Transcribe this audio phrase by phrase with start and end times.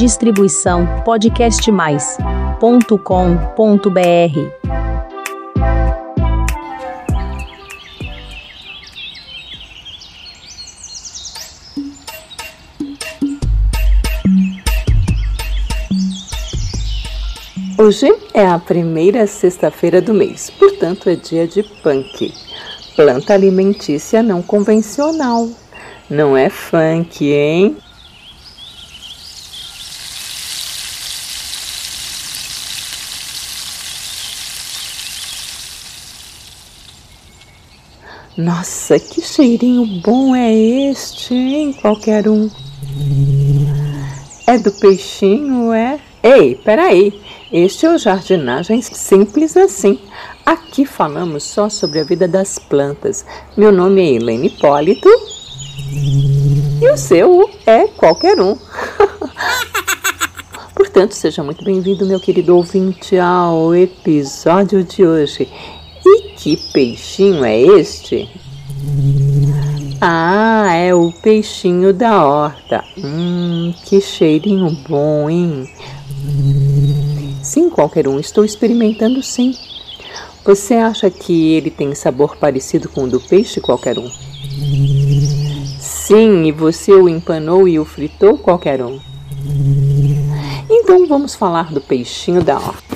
[0.00, 2.58] Distribuição podcastmais.com.br.
[17.76, 22.32] Hoje é a primeira sexta-feira do mês, portanto é dia de punk,
[22.96, 25.46] planta alimentícia não convencional.
[26.08, 27.76] Não é funk, hein?
[38.40, 41.74] Nossa, que cheirinho bom é este, hein?
[41.74, 42.48] Qualquer um.
[44.46, 46.00] É do peixinho, é?
[46.22, 47.20] Ei, peraí.
[47.52, 49.98] Este é o Jardinagem Simples Assim.
[50.46, 53.26] Aqui falamos só sobre a vida das plantas.
[53.58, 55.10] Meu nome é Helene Hipólito.
[56.80, 58.56] E o seu é qualquer um.
[60.74, 65.46] Portanto, seja muito bem-vindo, meu querido ouvinte, ao episódio de hoje.
[66.42, 68.26] Que peixinho é este?
[70.00, 72.82] Ah, é o peixinho da horta.
[72.96, 75.68] Hum, que cheirinho bom, hein?
[77.42, 78.18] Sim, qualquer um.
[78.18, 79.54] Estou experimentando sim.
[80.42, 84.10] Você acha que ele tem sabor parecido com o do peixe qualquer um?
[85.78, 88.98] Sim, e você o empanou e o fritou qualquer um?
[90.70, 92.89] Então vamos falar do peixinho da horta.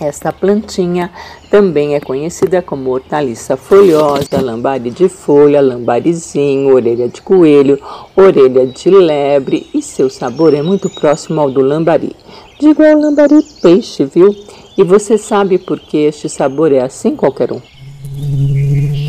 [0.00, 1.10] Esta plantinha
[1.50, 7.80] também é conhecida como hortaliça folhosa, lambari de folha, lambarizinho, orelha de coelho,
[8.14, 12.14] orelha de lebre e seu sabor é muito próximo ao do lambari.
[12.60, 14.32] Digo ao lambari peixe, viu?
[14.76, 17.60] E você sabe por que este sabor é assim, qualquer um?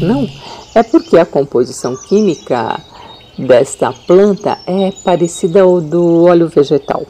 [0.01, 0.27] Não,
[0.73, 2.79] é porque a composição química
[3.37, 7.05] desta planta é parecida ao do óleo vegetal.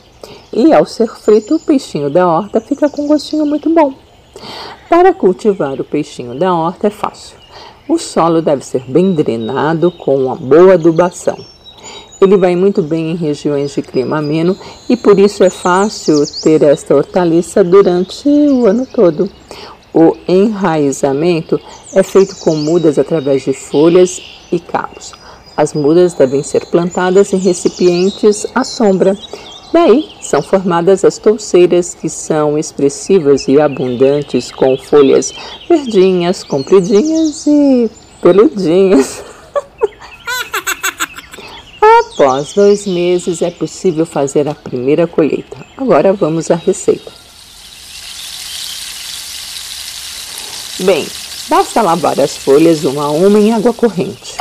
[0.51, 3.93] E ao ser frito, o peixinho da horta fica com um gostinho muito bom.
[4.89, 7.37] Para cultivar o peixinho da horta é fácil.
[7.87, 11.37] O solo deve ser bem drenado com uma boa adubação.
[12.21, 14.57] Ele vai muito bem em regiões de clima ameno
[14.89, 19.29] e por isso é fácil ter esta hortaliça durante o ano todo.
[19.93, 21.59] O enraizamento
[21.93, 25.13] é feito com mudas através de folhas e cabos.
[25.55, 29.17] As mudas devem ser plantadas em recipientes à sombra
[29.71, 35.31] Daí são formadas as touceiras, que são expressivas e abundantes, com folhas
[35.67, 37.89] verdinhas, compridinhas e
[38.21, 39.23] peludinhas.
[41.81, 45.57] Após dois meses é possível fazer a primeira colheita.
[45.77, 47.11] Agora vamos à receita.
[50.79, 51.05] Bem,
[51.47, 54.37] basta lavar as folhas uma a uma em água corrente.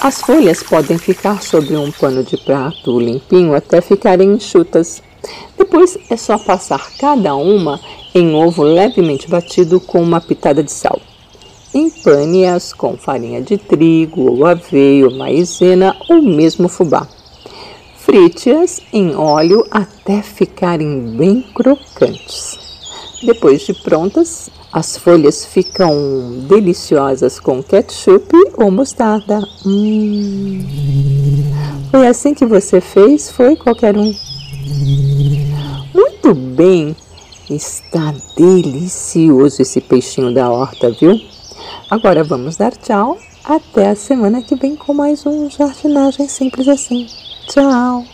[0.00, 5.02] As folhas podem ficar sobre um pano de prato limpinho até ficarem enxutas.
[5.56, 7.80] Depois é só passar cada uma
[8.14, 11.00] em ovo levemente batido com uma pitada de sal.
[11.74, 17.08] Empane-as com farinha de trigo ou aveia, maizena ou mesmo fubá.
[17.96, 22.63] Frite-as em óleo até ficarem bem crocantes.
[23.22, 29.40] Depois de prontas, as folhas ficam deliciosas com ketchup ou mostarda.
[29.64, 30.64] Hum.
[31.90, 33.30] Foi assim que você fez?
[33.30, 34.12] Foi qualquer um?
[35.94, 36.96] Muito bem!
[37.48, 41.20] Está delicioso esse peixinho da horta, viu?
[41.90, 43.18] Agora vamos dar tchau.
[43.44, 47.06] Até a semana que vem com mais um Jardinagem Simples Assim.
[47.46, 48.13] Tchau!